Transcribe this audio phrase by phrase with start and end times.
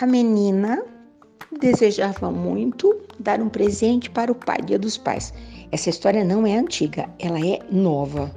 [0.00, 0.82] A menina
[1.60, 5.30] desejava muito dar um presente para o pai, Dia dos Pais.
[5.70, 8.34] Essa história não é antiga, ela é nova,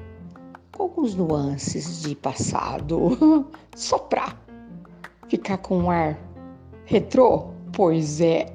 [0.74, 3.48] com alguns nuances de passado.
[3.78, 4.36] Só pra
[5.30, 6.20] ficar com um ar
[6.84, 7.46] retrô?
[7.72, 8.54] Pois é.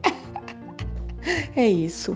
[1.57, 2.15] é isso.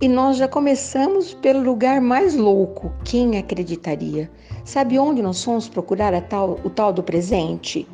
[0.00, 2.90] E nós já começamos pelo lugar mais louco.
[3.04, 4.30] Quem acreditaria?
[4.64, 7.86] Sabe onde nós fomos procurar tal, o tal do presente?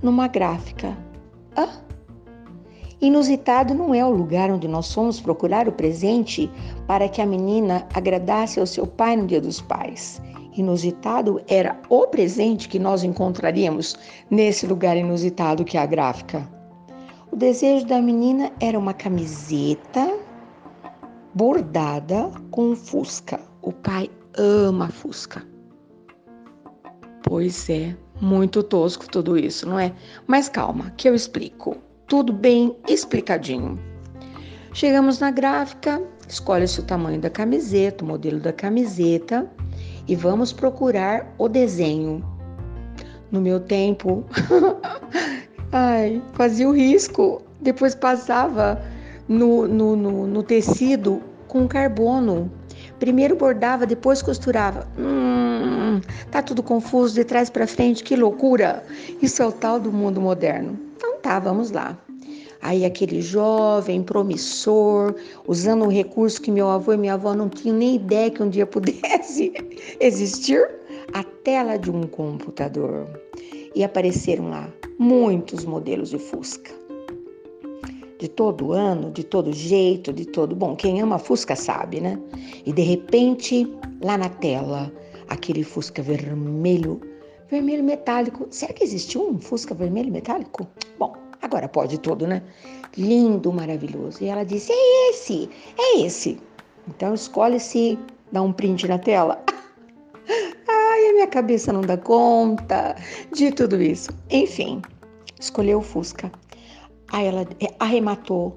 [0.00, 0.96] Numa gráfica.
[1.56, 1.68] Hã?
[3.00, 6.48] Inusitado não é o lugar onde nós fomos procurar o presente
[6.86, 10.22] para que a menina agradasse ao seu pai no Dia dos Pais.
[10.56, 13.96] Inusitado era o presente que nós encontraríamos
[14.30, 16.48] nesse lugar inusitado que é a gráfica.
[17.32, 20.16] O desejo da menina era uma camiseta
[21.34, 23.40] bordada com fusca.
[23.62, 25.42] O pai ama fusca.
[27.22, 29.92] Pois é, muito tosco tudo isso, não é?
[30.28, 31.76] Mas calma, que eu explico.
[32.06, 33.78] Tudo bem explicadinho.
[34.72, 39.50] Chegamos na gráfica, escolhe-se o tamanho da camiseta, o modelo da camiseta
[40.06, 42.24] e vamos procurar o desenho.
[43.30, 44.24] No meu tempo,
[45.72, 48.80] ai, fazia o risco, depois passava
[49.26, 52.50] no, no, no, no tecido com carbono.
[53.00, 54.86] Primeiro bordava, depois costurava.
[54.96, 55.21] Hum,
[56.30, 58.84] tá tudo confuso de trás para frente, que loucura!
[59.20, 60.78] Isso é o tal do mundo moderno.
[60.96, 61.98] Então tá, vamos lá.
[62.62, 65.16] Aí aquele jovem, promissor,
[65.48, 68.48] usando um recurso que meu avô e minha avó não tinham nem ideia que um
[68.48, 69.52] dia pudesse
[69.98, 70.70] existir,
[71.12, 73.08] a tela de um computador.
[73.74, 76.70] E apareceram lá muitos modelos de Fusca.
[78.20, 80.54] De todo ano, de todo jeito, de todo.
[80.54, 82.16] Bom, quem ama Fusca sabe, né?
[82.64, 83.68] E de repente,
[84.00, 84.92] lá na tela,
[85.28, 87.00] aquele Fusca vermelho,
[87.48, 88.46] vermelho metálico.
[88.50, 90.66] Será que existiu um Fusca vermelho metálico?
[90.98, 92.40] Bom, Agora pode tudo, né?
[92.96, 94.22] Lindo, maravilhoso.
[94.22, 96.40] E ela disse: É esse, é esse.
[96.88, 97.98] Então escolhe-se,
[98.30, 99.42] dá um print na tela.
[100.68, 102.94] Ai, a minha cabeça não dá conta
[103.32, 104.10] de tudo isso.
[104.30, 104.80] Enfim,
[105.40, 106.30] escolheu o Fusca.
[107.08, 107.46] Aí ela
[107.80, 108.56] arrematou.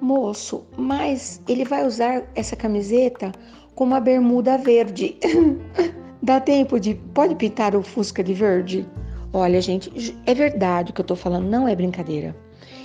[0.00, 3.32] Moço, mas ele vai usar essa camiseta
[3.74, 5.16] com uma bermuda verde.
[6.22, 6.94] Dá tempo de.
[7.12, 8.86] Pode pintar o Fusca de verde?
[9.32, 12.34] Olha, gente, é verdade o que eu tô falando, não é brincadeira.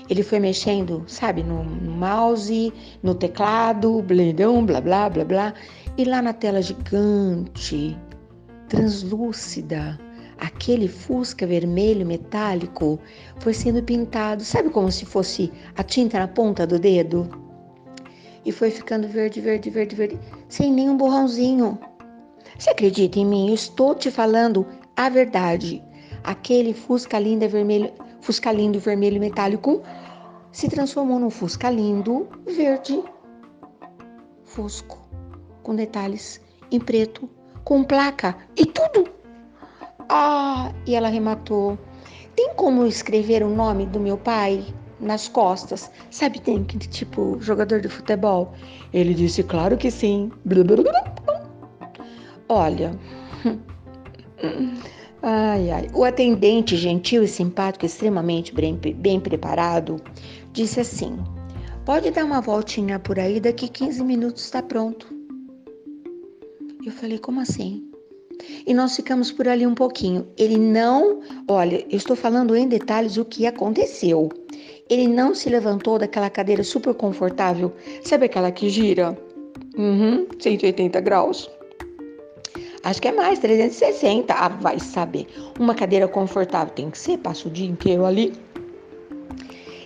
[0.10, 2.74] Ele foi mexendo, sabe, no, mouse,
[3.04, 5.54] no teclado, blendão, blá blá blá blá,
[5.96, 7.96] e lá na tela gigante,
[8.68, 10.00] translúcida,
[10.40, 13.00] aquele fusca vermelho metálico
[13.38, 17.30] foi sendo pintado, sabe como se fosse a tinta na ponta do dedo?
[18.46, 21.78] E foi ficando verde, verde, verde, verde, sem nenhum borrãozinho.
[22.58, 23.50] Você acredita em mim?
[23.50, 25.84] Eu estou te falando a verdade
[26.24, 27.92] aquele Fusca lindo vermelho,
[28.22, 29.82] Fusca lindo vermelho metálico
[30.52, 33.02] se transformou num Fusca lindo verde
[34.50, 34.98] fusco,
[35.64, 36.42] com detalhes
[36.72, 37.30] em preto,
[37.64, 39.10] com placa e tudo.
[40.10, 41.78] Ah, e ela arrematou.
[42.36, 44.66] Tem como escrever o nome do meu pai
[45.00, 45.90] nas costas?
[46.12, 48.54] Sabe, tem que tipo jogador de futebol?
[48.94, 50.32] Ele disse, claro que sim.
[52.48, 52.98] Olha.
[55.22, 55.90] Ai, ai.
[55.94, 60.02] O atendente, gentil e simpático, extremamente bem, bem preparado,
[60.54, 61.18] disse assim:
[61.86, 65.08] Pode dar uma voltinha por aí, daqui 15 minutos está pronto.
[66.86, 67.90] Eu falei: Como assim?
[68.66, 70.26] E nós ficamos por ali um pouquinho.
[70.38, 74.30] Ele não, olha, eu estou falando em detalhes o que aconteceu.
[74.90, 77.72] Ele não se levantou daquela cadeira super confortável,
[78.04, 79.16] sabe aquela que gira?
[79.78, 81.50] Uhum, 180 graus.
[82.84, 84.34] Acho que é mais, 360.
[84.34, 85.28] Ah, vai saber.
[85.60, 88.34] Uma cadeira confortável tem que ser, passa o dia inteiro ali.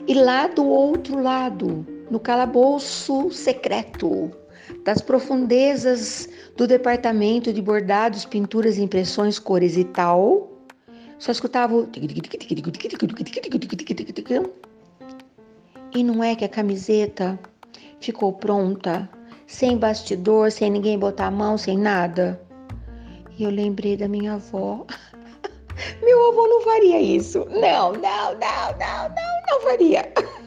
[0.08, 4.32] E lá do outro lado, no calabouço secreto,
[4.84, 10.52] das profundezas do departamento de bordados, pinturas, impressões, cores e tal,
[11.18, 11.90] só escutava o.
[15.96, 17.40] E não é que a camiseta
[18.00, 19.08] ficou pronta,
[19.46, 22.42] sem bastidor, sem ninguém botar a mão, sem nada.
[23.38, 24.86] E eu lembrei da minha avó.
[26.02, 27.46] Meu avô não faria isso.
[27.50, 30.12] Não, não, não, não, não, não faria.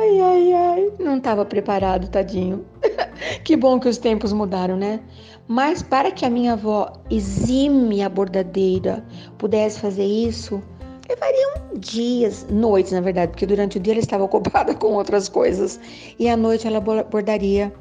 [0.00, 0.92] Ai, ai, ai.
[0.98, 2.66] Não estava preparado, tadinho.
[3.42, 5.00] Que bom que os tempos mudaram, né?
[5.46, 9.02] Mas para que a minha avó exime a bordadeira
[9.38, 10.62] pudesse fazer isso,
[11.08, 15.80] levariam dias, noites, na verdade, porque durante o dia ela estava ocupada com outras coisas.
[16.18, 17.72] E à noite ela bordaria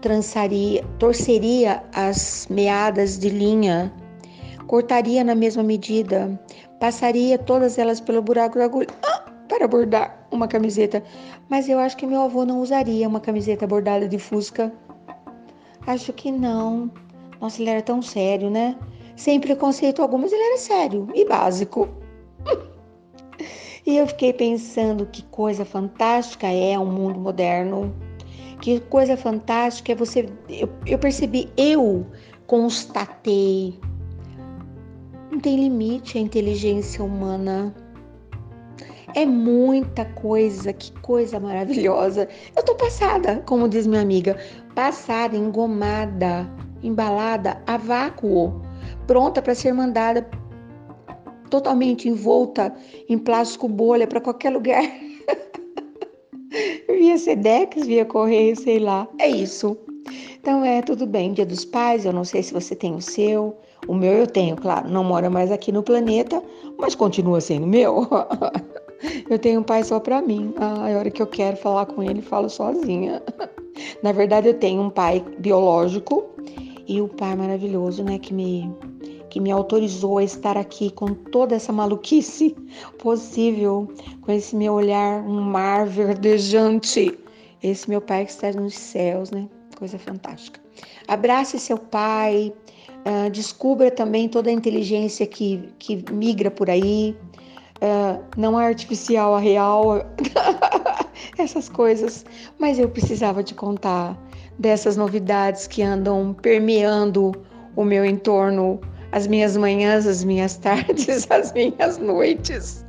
[0.00, 3.92] trançaria, torceria as meadas de linha
[4.66, 6.38] cortaria na mesma medida,
[6.80, 11.02] passaria todas elas pelo buraco da agulha ah, para bordar uma camiseta.
[11.48, 14.72] Mas eu acho que meu avô não usaria uma camiseta bordada de fusca.
[15.86, 16.90] Acho que não.
[17.40, 18.76] Nossa, ele era tão sério, né?
[19.14, 21.88] Sem preconceito algum, mas ele era sério e básico.
[23.86, 27.94] E eu fiquei pensando que coisa fantástica é o um mundo moderno.
[28.60, 30.28] Que coisa fantástica é você.
[30.48, 32.04] Eu, eu percebi, eu
[32.46, 33.78] constatei.
[35.30, 37.74] Não tem limite a inteligência humana.
[39.14, 42.28] É muita coisa, que coisa maravilhosa.
[42.56, 44.36] Eu tô passada, como diz minha amiga,
[44.74, 46.46] passada, engomada,
[46.82, 48.60] embalada a vácuo,
[49.06, 50.28] pronta para ser mandada
[51.50, 52.74] totalmente envolta
[53.08, 54.82] em plástico bolha para qualquer lugar.
[56.88, 59.08] via Sedex, via correio, sei lá.
[59.18, 59.76] É isso.
[60.38, 61.32] Então é tudo bem.
[61.32, 63.56] Dia dos Pais, eu não sei se você tem o seu.
[63.86, 64.88] O meu eu tenho, claro.
[64.88, 66.42] Não mora mais aqui no planeta,
[66.78, 68.06] mas continua sendo meu.
[69.28, 70.54] eu tenho um pai só para mim.
[70.56, 73.22] Ah, a hora que eu quero falar com ele, falo sozinha.
[74.02, 76.24] Na verdade, eu tenho um pai biológico
[76.86, 78.70] e o pai maravilhoso, né, que me
[79.36, 82.56] que me autorizou a estar aqui com toda essa maluquice
[82.98, 83.86] possível,
[84.22, 87.18] com esse meu olhar, um mar verdejante.
[87.62, 89.46] Esse meu pai que está nos céus, né?
[89.78, 90.58] Coisa fantástica.
[91.06, 92.50] Abrace seu pai,
[93.04, 97.14] uh, descubra também toda a inteligência que, que migra por aí.
[97.76, 99.98] Uh, não é artificial, a real,
[101.36, 102.24] essas coisas.
[102.58, 104.18] Mas eu precisava te contar
[104.58, 107.32] dessas novidades que andam permeando
[107.76, 108.80] o meu entorno
[109.16, 112.84] as minhas manhãs, as minhas tardes, as minhas noites.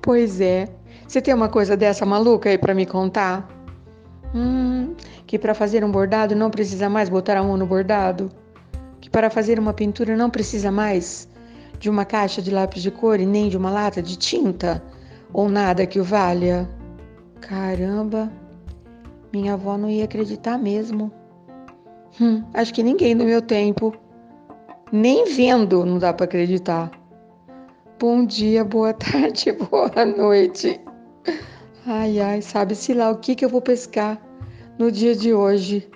[0.00, 0.66] Pois é.
[1.06, 3.46] Você tem uma coisa dessa maluca aí para me contar?
[4.34, 4.94] Hum,
[5.26, 8.32] que para fazer um bordado não precisa mais botar a mão no bordado?
[9.02, 11.28] Que para fazer uma pintura não precisa mais
[11.78, 14.82] de uma caixa de lápis de cor e nem de uma lata de tinta?
[15.30, 16.66] Ou nada que o valha?
[17.42, 18.32] Caramba,
[19.30, 21.12] minha avó não ia acreditar mesmo.
[22.18, 23.94] Hum, acho que ninguém no meu tempo.
[24.92, 26.90] Nem vendo não dá para acreditar.
[27.98, 30.80] Bom dia, boa tarde, boa noite.
[31.84, 34.20] Ai, ai, sabe-se lá o que, que eu vou pescar
[34.78, 35.88] no dia de hoje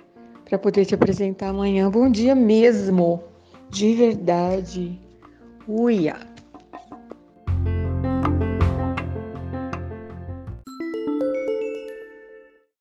[0.45, 1.89] para poder te apresentar amanhã.
[1.89, 3.23] Bom dia mesmo,
[3.69, 4.99] de verdade.
[5.67, 6.30] Uia!